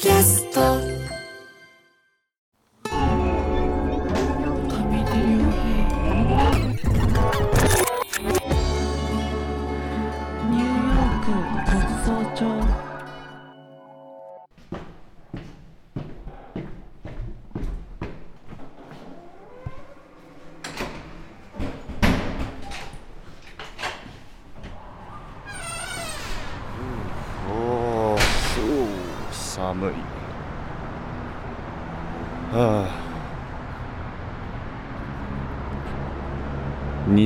[0.00, 0.87] キャスト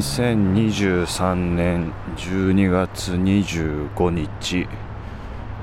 [0.02, 4.66] 2023年12月25日、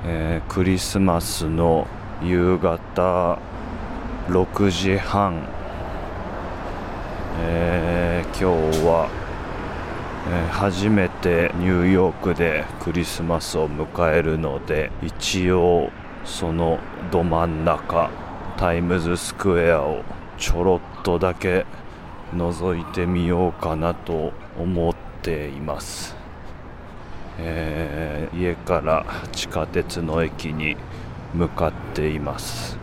[0.06, 1.86] えークリスマスの
[2.24, 3.38] 夕方
[4.30, 5.46] 6時半、
[7.42, 9.10] えー今日は
[10.32, 15.90] えー初めてニューヨークでクリスマスを迎えるので一応
[16.24, 16.80] その
[17.12, 18.10] ど真ん中
[18.56, 20.02] タイムズスクエアを
[20.38, 21.66] ちょろっとだけ
[22.34, 26.16] 覗いてみようかなと思っています、
[27.38, 30.78] えー家から地下鉄の駅に
[31.34, 32.78] 向かっています。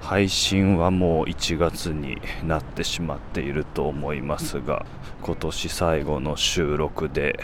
[0.00, 4.86] 配信はもう1月になってしまっていると思いますが
[5.20, 7.38] 今年最後の収録で、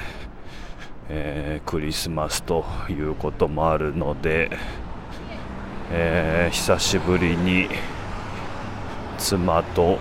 [1.11, 4.51] えークリスマスということもあるので、
[5.91, 7.69] えー久しぶりに
[9.19, 9.99] 妻と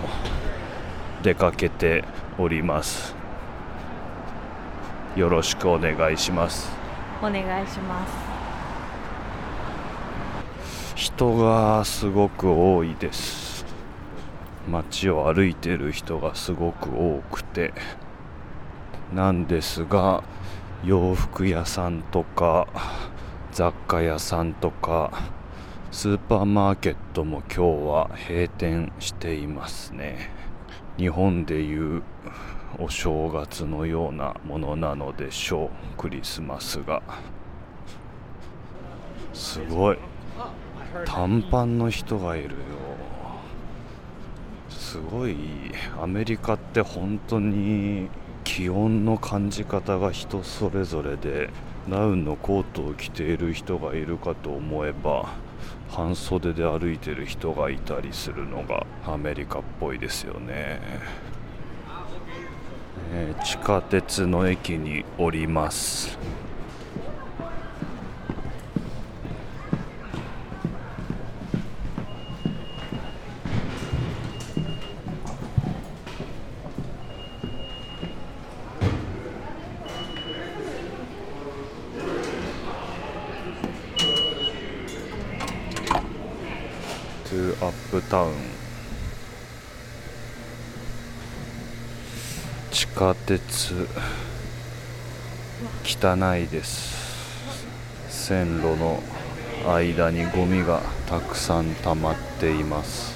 [1.22, 2.04] 出かけて
[2.38, 3.14] おります。
[5.16, 6.70] よろしくお願いします。
[7.20, 8.12] お願いします。
[10.96, 13.64] 人がすごく多いです。
[14.68, 17.72] 街を歩いてる人がすごく多くて。
[19.12, 20.24] なんですが
[20.84, 22.66] 洋服屋さんとか
[23.52, 25.12] 雑貨屋さんとか
[25.94, 30.28] スーパーマーケットも今日は閉店していますね。
[30.98, 32.02] 日本でいう
[32.80, 37.00] お正月のようなものなのでしょうクリスマスが。
[39.32, 39.98] すごい。
[41.06, 42.56] 短パンの人がいるよ。
[44.68, 45.36] すごい。
[46.02, 48.08] アメリカって本当に
[48.42, 51.50] 気温の感じ方が人それぞれで
[51.88, 55.43] ダウンのコートを着ている人がいるかと思えば
[55.94, 61.24] 半袖で歩いてる人がいたりするのがアメリカっぽいですよね、えー
[63.44, 66.18] 地下鉄の駅に降ります
[87.24, 88.32] トゥアップタウン
[92.70, 93.86] 地下鉄。
[95.84, 97.54] 汚いです。
[98.08, 99.02] 線路の
[99.68, 103.13] 間にゴミがたくさん溜まっています。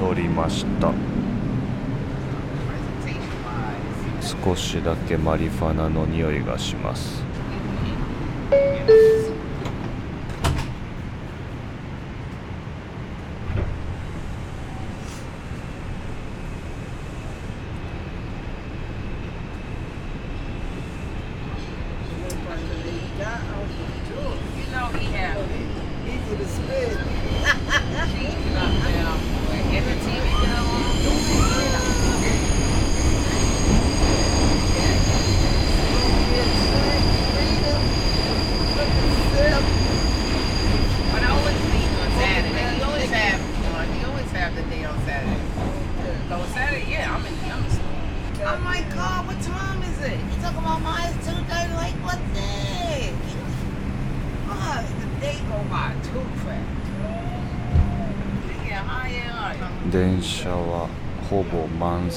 [0.00, 0.92] 乗りました。
[4.42, 7.21] 少しだけマリファナの匂いがします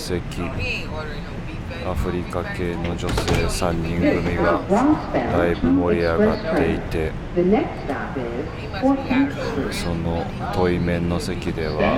[0.05, 0.41] 満席
[1.87, 3.15] アフリカ系の女性
[3.67, 4.61] 3人組が
[5.13, 7.11] だいぶ盛り上がっていて.
[9.71, 10.23] その
[10.53, 11.97] 対面の席では.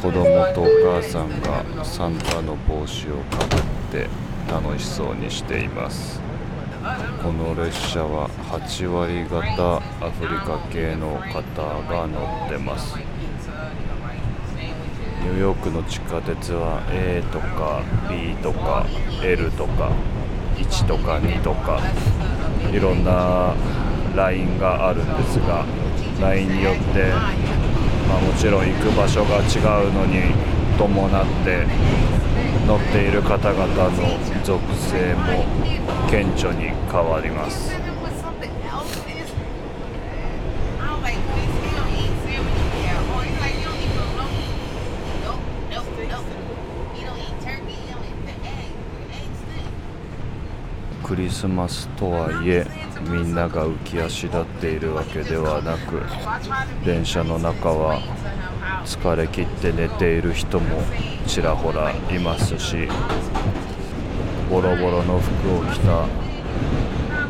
[0.00, 0.22] 子供
[0.54, 0.66] とお
[1.00, 4.08] 母さんがサンタの帽子をかぶって
[4.48, 6.20] 楽しそうにしています
[7.22, 9.76] この列車は8割方
[10.06, 12.94] アフリカ系の方が乗ってます
[15.26, 18.86] ニューヨークの地下鉄は A とか B とか
[19.24, 19.90] L とか
[20.54, 21.80] 1とか2とか
[22.72, 23.52] いろんな
[24.14, 25.66] ラインがあるんですが
[26.20, 27.10] ラインによって、
[28.08, 29.58] まあ、もちろん行く場所が違
[29.88, 30.32] うのに
[30.78, 31.66] 伴って
[32.68, 35.44] 乗っている方々の属性も
[36.08, 37.85] 顕著に変わります。
[51.26, 52.64] リスマスとはいえ
[53.10, 56.00] みんなが浮き足立っているわけではなく
[56.84, 58.00] 電車の中は
[58.84, 60.80] 疲れ切って寝ている人も
[61.26, 62.86] ちらほらいますし
[64.48, 66.06] ボロボロの服を着た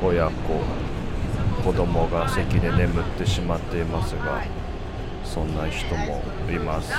[0.06, 0.60] 親子
[1.64, 4.44] 子供が席で眠ってしまっていますが
[5.25, 6.92] そんな人もいます。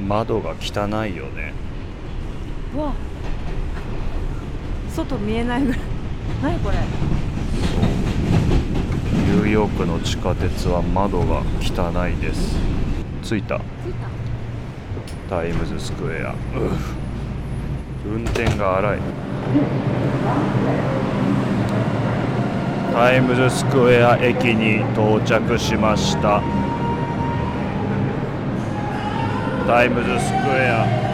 [0.00, 1.52] 窓が汚いよね。
[2.74, 2.92] うわ
[4.94, 5.80] 外見えないぐらい。
[6.42, 6.76] 何これ？
[9.32, 12.56] ニューヨークの地下鉄は窓が汚いです。
[13.22, 13.60] 着いた。
[15.30, 16.34] タイムズスクエア。
[18.06, 18.98] 運転が荒い。
[22.92, 26.42] タイムズスクエア駅に到着しました。
[29.66, 31.11] タイムズスクエア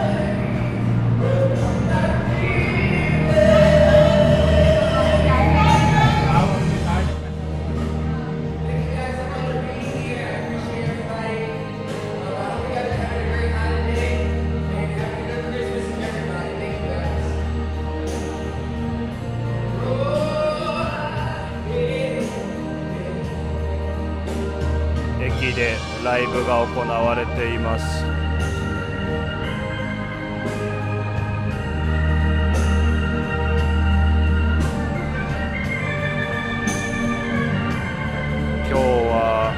[26.19, 28.03] ライブが行われています。
[38.67, 39.53] 今日は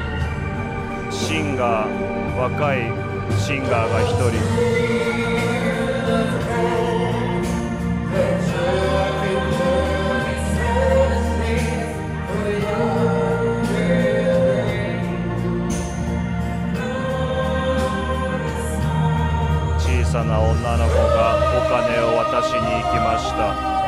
[1.10, 2.92] シンガー若い
[3.36, 5.81] シンガーが一人。
[20.12, 23.81] さな女の子がお金を渡しに行きました。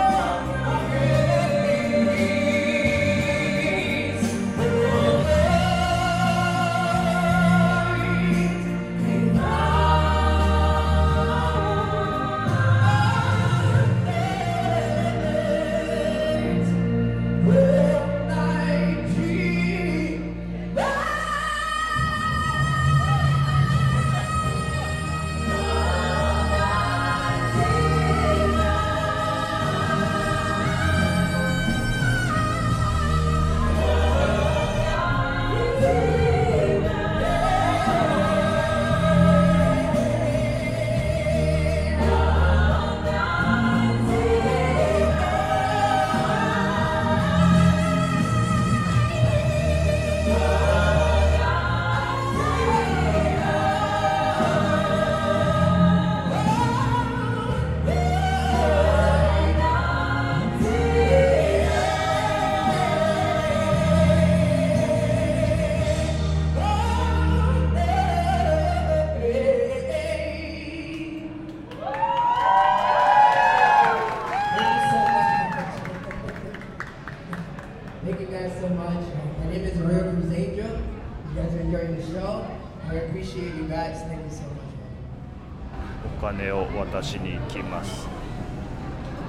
[86.04, 88.06] お金を渡しに行きます。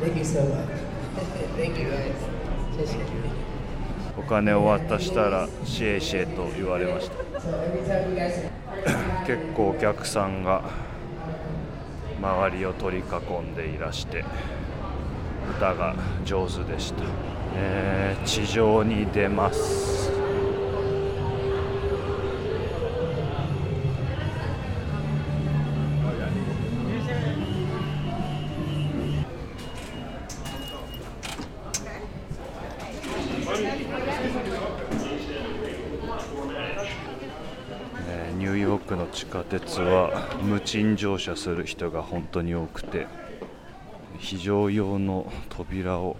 [0.01, 0.67] Thank you so much.
[1.55, 2.35] Thank you guys.
[4.17, 7.15] お金を渡したらシェイシェイと言われました。
[7.39, 7.51] So
[8.09, 8.49] you guys
[9.25, 10.63] 結構お客さんが
[12.21, 14.25] 周りを取り囲んでいらして
[15.57, 17.03] 歌が上手でした、
[17.57, 19.95] えー、地上に出ます。
[38.37, 43.07] ニューヨークの地下鉄は無賃乗車する人が本当に多くて
[44.19, 46.17] 非常用の扉を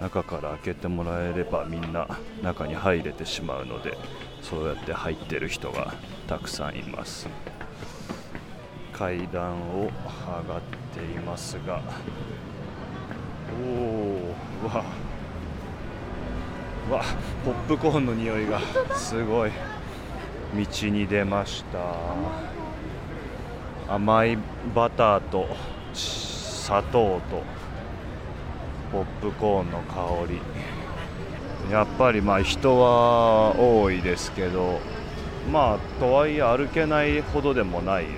[0.00, 2.06] 中から開けてもらえればみんな
[2.42, 3.96] 中に入れてしまうので
[4.42, 5.94] そうやって入ってる人が
[6.26, 7.28] たくさんいます。
[8.92, 10.60] 階段を上がっ
[10.94, 11.82] ていますが
[13.60, 14.84] おおわ
[16.90, 17.04] わ
[17.44, 18.60] ポップコーンの匂いが
[18.94, 19.50] すごい。
[20.54, 21.78] 道に出ました。
[23.92, 24.38] 甘い
[24.74, 25.48] バターと
[25.92, 27.42] 砂糖と
[28.94, 31.72] ポップコーンの香り。
[31.72, 34.78] やっぱりまあ人は多いですけど
[35.50, 38.10] まあとはいえ歩けないほどでもないね。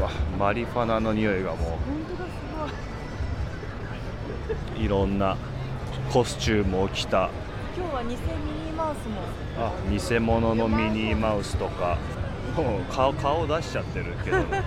[0.00, 1.78] わマリファナの匂いがも
[4.78, 4.80] う。
[4.80, 5.36] いろんな
[6.10, 7.28] コスチュームを着た。
[7.76, 9.20] 今日は偽ミニーマウスも。
[9.58, 11.98] あ偽物のミニーマウスとか。
[12.56, 14.38] もう顔顔出しちゃってるけど。
[14.38, 14.62] ね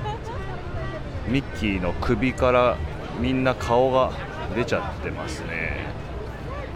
[1.27, 2.77] ミッキーの首から
[3.19, 4.11] みんな顔が
[4.53, 5.87] 出ちゃってますね。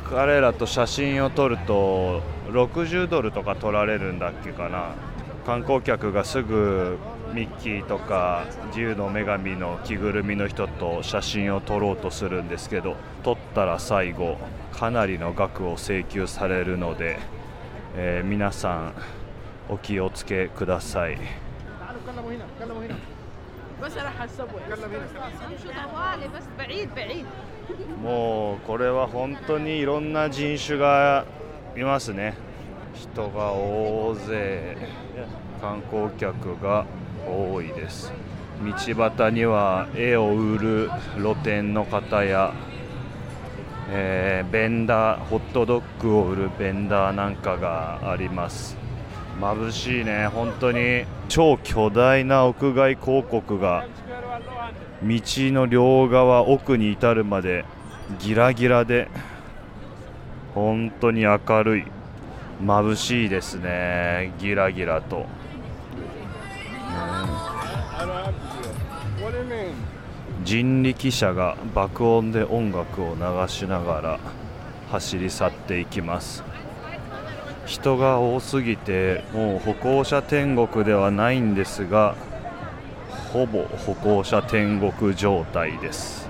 [0.09, 4.93] 彼らと写真を撮ると60ドルとか取られるんだっけかな。
[5.45, 6.97] 観光客がすぐ
[7.33, 14.37] ミッキーとか自由の女神の着ぐるみの人と写真を撮ろうとするんですけど撮ったら最後
[14.71, 17.19] かなりの額を請求されるので、
[17.95, 18.93] えー皆さん
[19.69, 21.17] お気をつけください
[28.01, 31.25] もうこれは本当にいろんな人種が
[31.75, 32.33] いますね。
[32.95, 34.77] 人が大勢
[35.61, 36.85] 観光客が
[37.27, 38.11] 多いです。
[38.63, 42.53] 道端には絵を売る露店の方や、
[43.89, 48.75] えー、ベンダーホットドッグを売るベンダーなんかがあります。
[49.39, 51.05] 眩しいね本当に。
[51.29, 53.85] 超巨大な屋外広告が
[55.01, 57.63] 道の両側奥に至るまで
[58.19, 59.07] ギラギラで
[60.53, 61.85] 本当に明るい
[62.61, 64.33] 眩しいですね。
[64.39, 65.25] ギラギラと。
[70.43, 74.19] 人力車が爆音で音楽を流しながら
[74.91, 76.43] 走り去っていきます。
[77.69, 82.15] 人が多すぎてもう歩行者天国ではないんですが
[83.31, 86.27] ほぼ歩行者天国状態です。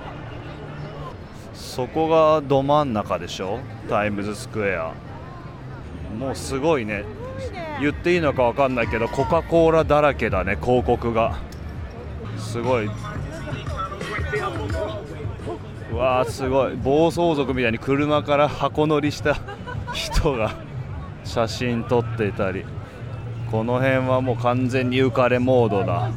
[1.53, 3.59] そこがど真ん中でしょ？
[3.87, 4.93] タイムズスクエア。
[6.19, 7.05] もうすごいね。
[7.79, 11.37] 言っていいのか分かんないけどコカ・コーラだらけだね広告が。
[12.37, 12.89] すごい。
[15.93, 16.75] うわーすごい。
[16.75, 19.37] 暴走族みたいに車から箱乗りした
[19.93, 20.67] 人が
[21.29, 22.65] 写真撮っていたり。
[23.51, 26.09] この辺はもう完全に浮かれモードだ。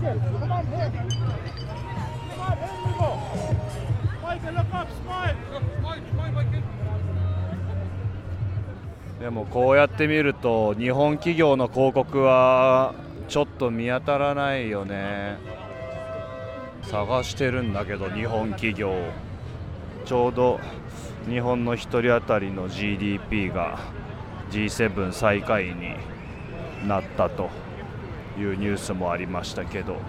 [9.20, 12.94] でもこうやって見ると日本企業の広告は
[13.28, 15.36] ちょっと見当たらないよね。
[16.84, 18.94] 探してるんだけど日本企業。
[20.06, 20.58] ちょうど
[21.28, 23.78] 日本の1人当たりの GDP が
[24.52, 25.96] G7 最下位に
[26.86, 27.48] なったと
[28.38, 29.96] いうニュースもありましたけど。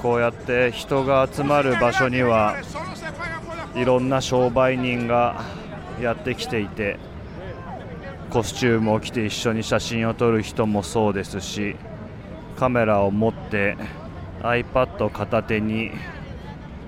[0.00, 2.56] こうやって人が集まる場所には
[3.74, 5.42] いろんな商売人が
[6.00, 6.98] やってきていて
[8.30, 11.76] コスチュームを着て一緒に写真を撮る人もそうですし
[12.56, 13.76] カメラを持って
[14.42, 15.92] iPad 片手に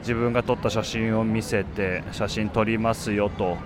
[0.07, 3.59] 自分が撮った写真を見せて写真撮りますよと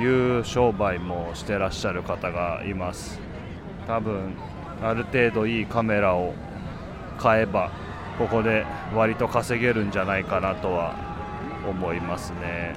[0.00, 3.20] いう商売もしてらっしゃる方がいます。
[3.86, 4.32] 多分
[4.82, 6.32] ある程度いいカメラを
[7.18, 7.70] 買えば
[8.16, 10.94] ここで割と稼げるんじゃないかなとは
[11.68, 12.74] 思いますね。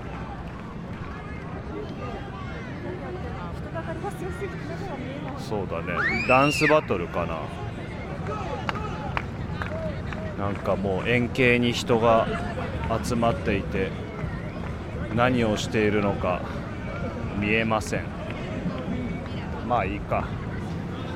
[5.39, 6.25] そうだね。
[6.27, 7.39] ダンスバトルかな。
[10.37, 12.27] なんかもう円形に人が
[13.03, 13.89] 集まっていて
[15.15, 16.41] 何をしているのか
[17.39, 18.03] 見えません。
[19.67, 20.27] まあいいか。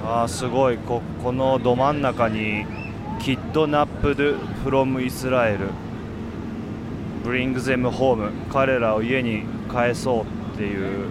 [0.03, 0.77] あーすごい。
[0.77, 2.65] ここのど真ん中に
[3.19, 5.67] キッドナップドフロムイスラエル
[7.23, 10.23] Bring them home 彼らを家に帰そう
[10.55, 11.09] っていう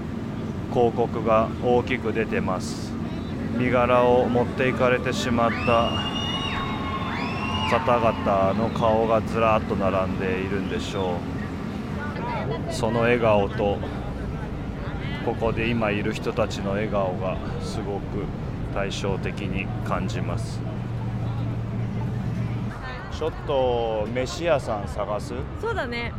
[0.72, 2.92] 広告が大きく出てます。
[3.56, 6.17] 身柄を持っていかれてしまった
[7.70, 11.18] 方々の顔がずらっと並んでいるんでしょ
[12.70, 12.72] う。
[12.72, 13.78] その笑顔と
[15.24, 18.24] ここで今いる人たちの笑顔がすごく
[18.72, 20.60] 対照的に感じます。
[23.12, 25.34] ちょっと飯屋さん探す？
[25.60, 26.14] そうだね。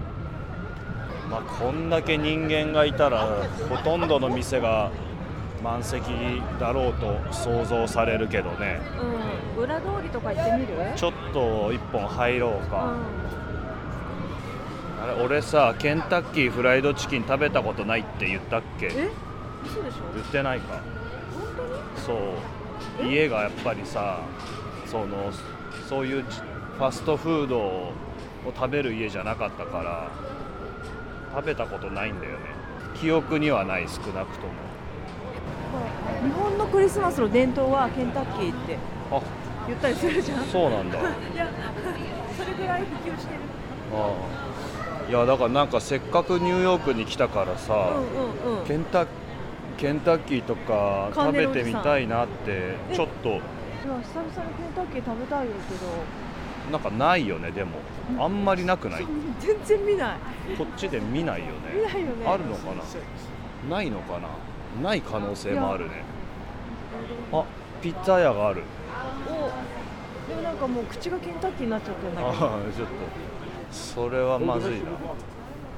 [1.31, 3.25] まあ、こんだけ人間がいたら
[3.69, 4.91] ほとんどの店が
[5.61, 6.03] 満席
[6.59, 8.79] だろうと想像されるけどね。
[9.57, 9.63] うん。
[9.63, 10.73] 裏通りとか行ってみる？
[10.95, 12.95] ちょっと一本入ろううか、
[15.03, 18.87] あれ俺さケンタッキーフライドチキン食べたことないって言ったっけ？
[18.87, 19.09] え？
[19.65, 20.13] 嘘でしょ？
[20.13, 20.81] 言ってないか。
[21.33, 21.73] 本当に？
[22.05, 22.13] そ
[23.03, 23.07] う。
[23.07, 24.21] 家がやっぱりさ
[24.85, 25.31] その
[25.87, 26.41] そういうじ
[26.77, 27.93] ファストフードを
[28.55, 30.09] 食べる家じゃなかったから
[31.35, 32.39] 食べたことないんだよね。
[32.95, 34.53] 記憶にはない少なくとも
[36.71, 38.77] クリスマスの伝統はケンタッキーって
[39.11, 39.21] あ。
[39.67, 40.43] 言ったりするじゃん。
[40.45, 40.99] そうなんだ。
[40.99, 41.01] あ
[41.33, 41.47] いや
[42.37, 43.39] それぐらい普及してる。
[43.93, 44.13] あ
[45.09, 48.65] いやだからなんかせっかくニューヨークに来たからさ、うんうんうん。
[48.65, 49.05] ケンタ
[49.77, 53.29] ケンタッキーとか食べてみたいなってちょっと。
[53.29, 53.39] いや
[53.81, 56.71] 久々にケンタッキー食べたいよけど。
[56.71, 57.71] なんかないよねでも。
[58.19, 59.05] あんまりなくない？
[59.39, 60.17] 全然見ない。
[60.57, 61.51] こっちで見ないよね。
[61.75, 62.27] 見ないよね。
[62.27, 62.67] あるのか
[63.69, 63.75] な？
[63.77, 64.27] ないのかな？
[64.89, 66.03] ない可能性もあるね
[67.31, 67.43] あ
[67.81, 68.63] ピッツァ屋がある。
[69.27, 69.31] お
[70.29, 72.93] でもなんかもう口がケンタッキーになっちゃってるんだああけどちょっと。
[73.71, 74.77] それはまずいな。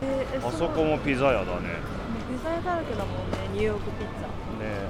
[0.02, 1.46] えーえあそこもピザ屋だね。
[1.46, 1.74] ね
[2.30, 4.14] ピザ屋だらけだもんねニューヨークピッツ
[4.62, 4.88] え。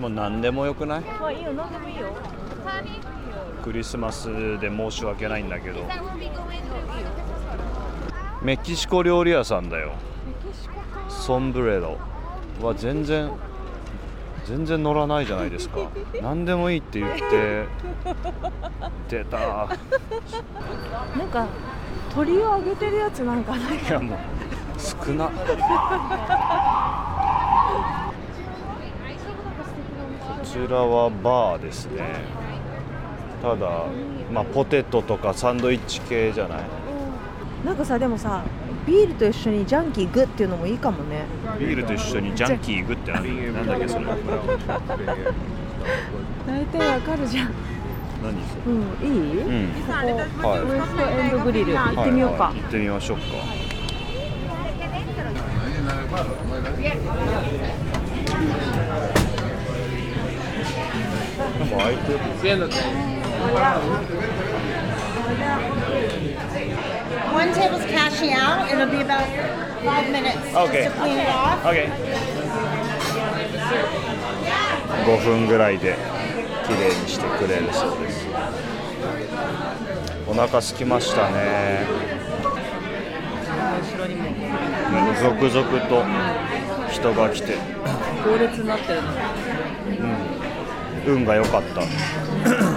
[0.00, 1.04] もう何でもよくない？
[1.22, 2.08] あいいよ何でもいいよ。
[3.62, 5.80] クリスマスで申し訳ないんだけど。
[8.42, 9.92] メキシコ料理屋さんだよ。
[11.08, 11.98] ソンブレロ。
[12.62, 13.30] は全然
[14.46, 15.80] 全然乗らないじゃないですか。
[16.22, 17.66] 何でもいいって言って
[19.08, 19.38] 出た。
[19.38, 21.46] なんか
[22.14, 23.76] 鳥をあげてるやつなんかない？
[23.76, 24.18] いやもう
[24.78, 25.26] 少な。
[25.26, 25.32] こ
[30.44, 32.02] ちらはバーですね。
[33.42, 33.68] ただ
[34.32, 36.58] まあポテトとかサンドイッチ系じゃない。
[37.64, 38.42] なんかさでもさ
[38.86, 41.24] ビールと一緒にジャンキーグっていうのもいいかもね。
[41.58, 44.04] ビールと一緒にジャンキーグって何なんだっけそれ
[46.46, 47.50] 大体わかるじゃん
[48.22, 48.72] 何それ。
[48.72, 49.72] うんいい、うん。
[49.72, 49.82] こ
[50.42, 52.54] こはいウエストエンドグリル行ってみようか、はい。
[52.54, 52.62] はい。
[52.62, 53.24] 行ってみましょうか。
[61.58, 62.18] なんか開いてる
[67.36, 68.70] One table's cashing out.
[68.72, 69.26] It'll be about
[69.84, 70.84] five minutes Okay.
[70.84, 71.62] just to clean it off.
[71.64, 71.90] OK
[75.04, 75.96] 5分ぐらいで
[76.66, 78.26] 綺麗にしてくれるそうです
[80.26, 81.86] お腹空きましたね
[85.20, 86.04] 続々と
[86.90, 87.56] 人が来て
[88.24, 89.08] 行列になってるの
[91.06, 92.75] 運が良かった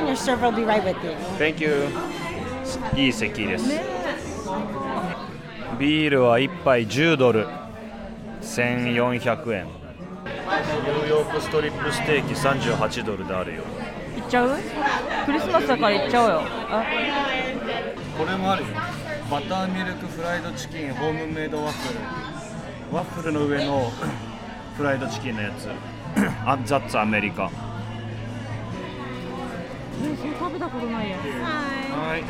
[0.00, 1.14] and your server will be right with you.
[1.38, 1.88] Thank you.
[2.96, 3.68] いい席です。
[5.78, 7.46] ビールは1杯10ドル。
[8.40, 9.66] 1400円。
[9.66, 13.62] ニューヨークストリップステーキ38ドルであるよ。
[14.16, 14.56] 行っちゃう？
[15.26, 16.40] クリスマスだから行っちゃおうよ。
[16.70, 16.84] あ。
[18.18, 18.68] これもあるよ。
[19.30, 22.00] バターミルクフライドチキンホームメイドワッフル。
[22.96, 23.92] ワッフルの上の
[24.76, 25.68] フライドチキンのやつ。
[26.44, 27.50] あザッツアメリカ
[30.00, 32.24] ねそれ食べたことないよはい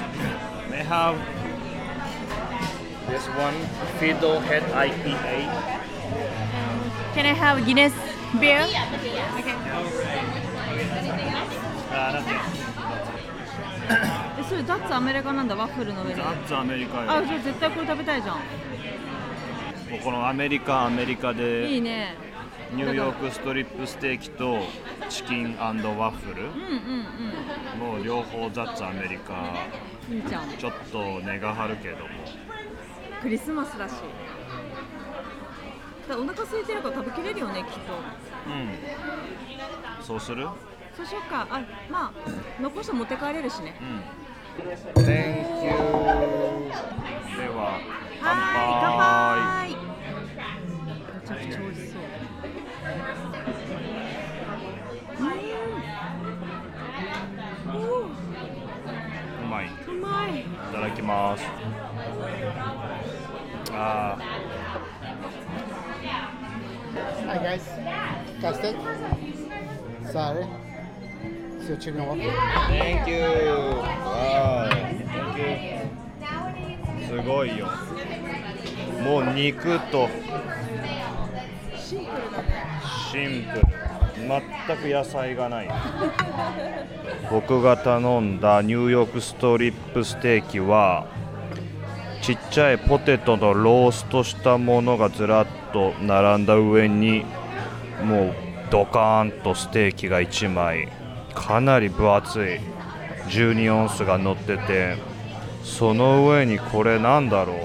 [0.72, 1.16] I have
[3.08, 3.54] this one
[3.98, 5.48] Fiddlehead IPA
[7.14, 7.92] Can I have Guinness
[8.40, 8.66] beer?
[11.92, 12.30] あなんて
[14.38, 16.16] えそれダッツアメリカなんだワッフルの上に。
[16.16, 17.10] ザッツアメリカよ。
[17.10, 18.36] あじゃあ絶対これ食べたいじゃん。
[18.36, 18.40] も
[19.96, 22.14] うこのアメリカアメリカいいでね
[22.72, 24.60] ニューヨークストリップステーキと
[25.08, 26.44] チキンワッフル。
[26.44, 29.54] うんうんもう両方ザッツアメリカ。
[30.58, 32.04] ちょっと値が張るけども。
[33.22, 33.94] クリスマスだし。
[36.08, 37.94] だお腹空いてるから食べきれるよねきっと。
[38.46, 40.04] うん。
[40.04, 40.48] そうする？
[40.96, 41.46] そうしようか。
[41.50, 42.30] あまあ
[42.60, 43.74] 残して持って帰れるしね。
[43.80, 44.00] うん。
[44.62, 44.76] で
[47.48, 47.80] は
[48.20, 48.38] 乾は
[49.64, 49.90] 杯乾杯。
[51.20, 52.02] めちゃくちゃ美味しそう
[59.42, 61.44] うまいうまいいただきます
[63.72, 64.18] あ
[67.26, 67.62] Hi guys.
[68.40, 68.76] Custard?
[70.10, 70.44] Sorry.
[71.68, 72.32] Your chicken waffle.
[72.66, 73.20] Thank you!
[74.02, 74.68] Wow!
[74.68, 77.06] Thank you!
[77.06, 77.68] すごいよ。
[79.04, 80.08] もう肉と
[81.76, 82.59] シンプル。
[83.10, 83.66] シンプル。
[84.20, 85.70] 全く野菜がない。
[87.28, 91.06] 僕が頼んだニューヨークストリップステーキは
[92.22, 97.24] ちっちゃいポテトのローストしたものがずらっと並んだ上に
[98.04, 98.34] もう
[98.70, 100.88] ドカーンとステーキが1枚。
[101.34, 102.60] かなり分厚い。
[103.28, 104.96] 12オンスが乗ってて
[105.62, 107.56] その上にこれなんだろう。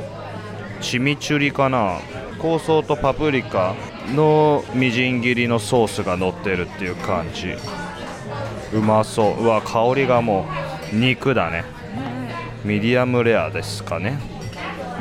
[0.82, 2.00] チミチュリかな。
[2.42, 3.76] 香草とパプリカ。
[4.14, 7.56] のみじん切りのソースが乗ってるっていう感じ。
[8.74, 9.44] うまそう。
[9.44, 10.46] うわ香りがも
[10.94, 11.64] う肉だね。
[12.64, 14.20] ミディアムレアですかね。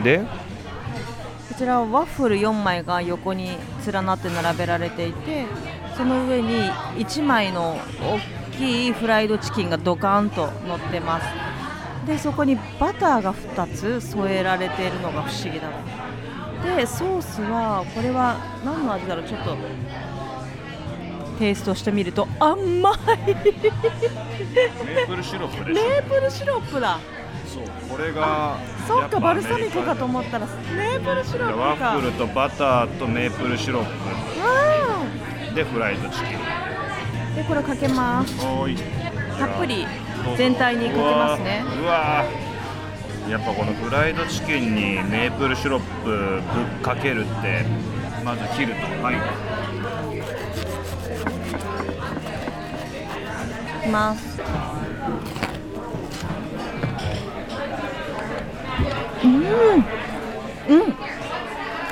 [0.03, 0.19] で？
[0.19, 5.47] こちらはワッフル4枚が横に連なって並べられていて
[5.97, 6.49] その上に
[6.97, 7.79] 1枚の
[8.53, 11.27] 大きいフライドチキンがドカーンと乗ってます。
[12.09, 15.77] でそこにバターが2つ添えられているのが不思議だな
[16.64, 19.24] でソースはこれは何の味だろう？
[19.24, 19.57] ちょっと。
[21.38, 22.96] テイストしてみると甘い。
[23.27, 26.98] メープルシロップメープルシロップだ。
[27.46, 33.88] そうこれがそっかバルサミコかと思ったらメープルシロップワかッフルとバターとメープルシロッわ
[35.50, 36.38] プでフライドチキン。
[36.38, 38.37] ーでこれかけます。
[39.38, 39.87] たっぷり
[40.37, 41.64] 全体にかけますね。
[41.66, 42.43] うわうわ
[43.29, 46.41] やっぱこのフライドチキンにメープルシロップぶっ
[46.83, 47.65] かけるって
[48.25, 48.81] まず切ると。
[49.03, 49.17] はい。
[49.17, 49.19] い
[53.83, 54.41] きます。
[59.25, 59.31] うん。
[60.69, 60.95] うん。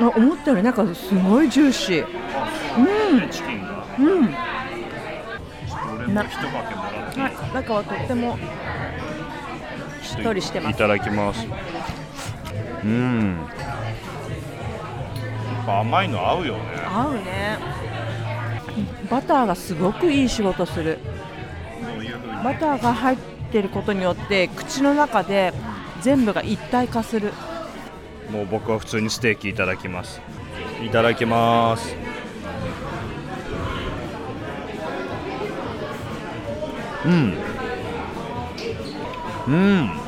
[0.01, 2.07] あ思ったよりなんかすごいジューシー。
[2.79, 3.29] うん。
[3.31, 4.35] チキンがうん
[5.97, 7.23] 俺も一かけもらっていい？
[7.23, 7.33] はい。
[7.55, 8.39] 中はとっても
[10.13, 10.75] しっとりしてます。
[10.75, 11.47] いただきます。
[12.85, 13.47] うん。
[15.67, 16.61] 甘いの合うよね。
[16.87, 17.59] 合うね。
[19.11, 20.99] バターがすごくいい仕事する。
[22.45, 23.19] バターが入っ
[23.51, 25.55] てることによって口の中で
[26.03, 27.33] 全部が一体化する。
[28.31, 30.21] もう僕は普通にステーキいただきます。
[30.85, 31.97] いただきます。
[37.07, 37.35] うん。
[39.49, 40.02] うん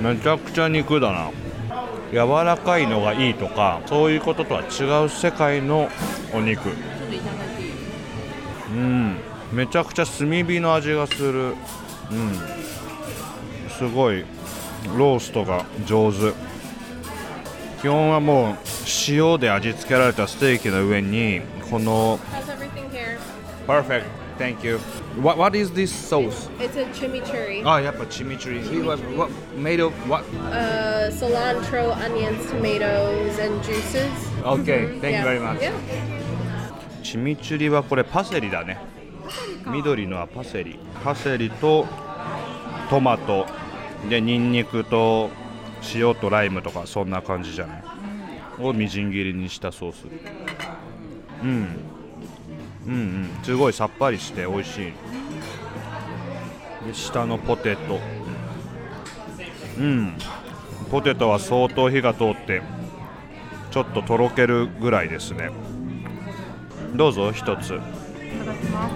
[0.00, 1.30] めちゃくちゃ肉だな。
[2.12, 5.88] 柔らかいのがいいとかそういうこととは違う世界の
[6.32, 6.70] お肉。
[8.70, 9.16] うん。
[9.52, 11.54] めちゃくちゃ炭火の味がする。
[12.10, 12.34] うん。
[13.70, 14.24] すごい
[14.96, 16.32] ローストが上手。
[17.80, 18.56] 基本はもう
[19.08, 23.18] 塩で味付けられたステーキの上にこの How's everything here?
[23.66, 24.78] Perfect Thank you
[25.20, 26.48] What, what is this sauce?
[26.60, 27.62] It's a chimichurri.
[27.66, 30.24] あやっぱチミチュリ What, what, made of what?
[30.50, 34.10] Uh, cilantro, onions, tomatoes, and juices.
[34.42, 35.72] Okay, thank you very much Yeah.
[37.02, 38.78] チミチュリはこれパセリだね
[39.66, 41.86] 緑のはパセリパセリと
[42.90, 43.46] トマト
[44.10, 45.30] でニンニクと
[45.94, 47.84] 塩とライムとかそんな感じじゃない
[48.58, 50.04] をみじん切りにしたソース
[51.42, 51.95] うん
[52.86, 53.28] うんうん。
[53.42, 54.92] すごいさっぱりして美味しい。
[56.86, 58.00] で下のポテト。
[59.78, 60.16] うん。
[60.90, 62.62] ポテトは相当火が通って
[63.70, 65.50] ちょっととろけるぐらいですね。
[66.94, 67.74] どうぞ一つ。
[67.74, 67.78] い
[68.38, 68.88] ただきま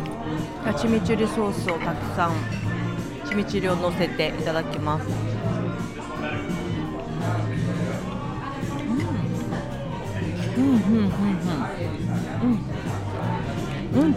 [0.74, 0.82] す。
[0.82, 2.32] チミチュリソースをたくさん
[3.26, 5.06] チミチュリを乗せていただきます。
[10.56, 10.64] うん。
[10.64, 11.06] うんうんうんう
[12.46, 12.50] ん。
[12.52, 12.69] うん。
[13.94, 14.14] うん。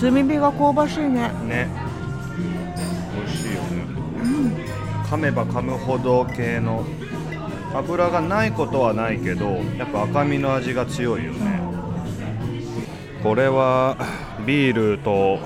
[0.00, 1.30] 炭火が香ばしいね。
[1.46, 1.68] ね。
[3.16, 3.84] 美味しいよね、
[5.04, 6.84] 噛めば噛むほど系の。
[7.72, 9.46] 油がないことはないけど
[9.78, 11.60] やっぱ赤身の味が強いよね。
[13.22, 13.96] これは
[14.44, 15.38] ビールと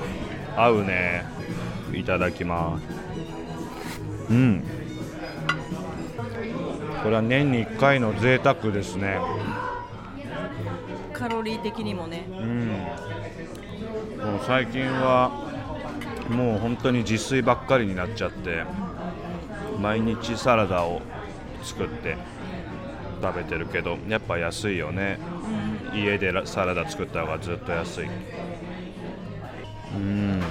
[0.56, 1.24] 合うね。
[1.92, 4.32] いただきます。
[4.32, 4.64] うん。
[7.02, 9.18] これは年に1回の贅沢ですね。
[11.14, 12.26] カロリー的にもね。
[12.28, 12.66] うん。
[12.68, 15.30] もう最近は
[16.28, 18.64] もう本当に自炊ばっかりになっちゃって
[19.80, 21.00] 毎日サラダを
[21.62, 22.16] 作って
[23.22, 25.18] 食べてるけどやっぱ安いよね、
[25.94, 28.08] 家でラサラダ作った方がずっと安い。
[29.96, 30.42] うん。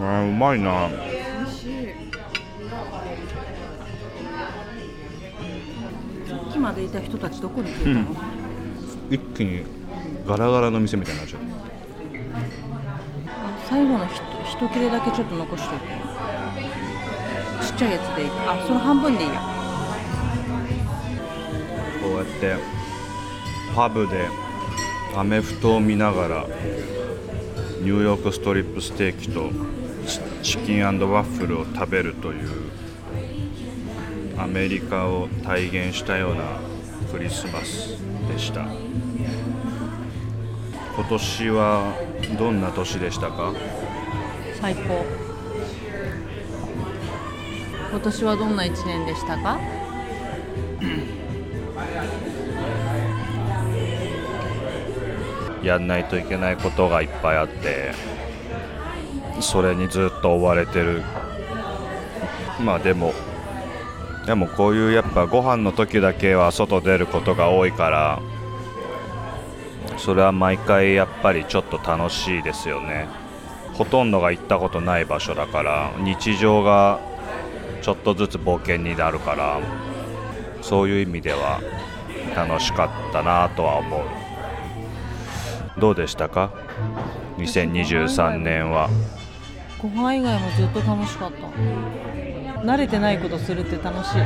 [0.00, 0.88] あーうまいな
[6.62, 8.16] までいた人たちどこに消えたの、
[9.10, 9.64] 一気に
[10.26, 11.40] ガラガラの店みたいになっちゃう。
[13.68, 15.84] 最後のひと一切れだけちょっと残しておく
[17.66, 18.28] ちっちゃいやつでいい。
[18.28, 19.40] かあその半分でいいや。
[22.02, 22.56] こうやって
[23.74, 24.28] パブで
[25.16, 26.46] アメフトを見ながら
[27.80, 29.50] ニューヨークストリップステーキと
[30.06, 32.70] チチキンワッフルを食べるという
[34.42, 36.42] アメリカを体現したような
[37.12, 37.96] クリスマス
[38.28, 38.66] でした。
[40.94, 41.94] 今年は
[42.38, 43.52] どんな年でしたか？
[44.60, 45.04] 最高。
[47.90, 49.58] 今年はどんな1年でしたか？
[55.62, 57.92] やんないといけないことがいっぱいあって
[59.40, 61.02] それにずっと追われてる。
[62.60, 63.12] まあでも
[64.26, 68.20] でもこういうやっぱご飯の時だけは外出ることが多いから
[69.98, 73.08] それは毎回やっぱりちょっと楽しいですよね。
[73.74, 77.00] ほとんどが行ったことない場所だから日常が
[77.80, 79.60] ちょっとずつ冒険になるから
[80.60, 81.60] そういう意味では
[82.36, 84.02] 楽しかったなとは思う。
[85.80, 86.52] どうでしたか
[87.38, 88.88] ？2023年は。
[89.80, 92.31] ご飯以外もずっと楽しかった
[92.62, 94.22] 慣れてないことするって楽しい。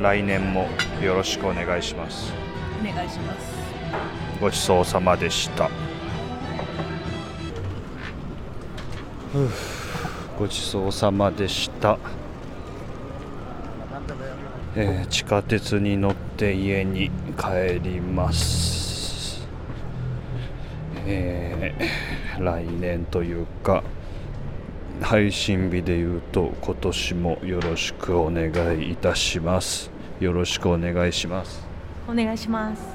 [0.00, 0.68] 来年も
[1.02, 2.32] よろしくお願いします。
[2.80, 3.54] お願いします。
[4.40, 5.70] ごちそうさまでした。
[10.38, 11.98] ごちそうさまでした、
[14.76, 19.44] えー地下鉄に乗って家に帰ります。
[21.06, 23.82] えー来年というか
[25.00, 29.90] 配信日で言うと今年もよろしくお願いいたします。
[30.20, 31.66] よろしくお願いします。
[32.08, 32.93] お願いします。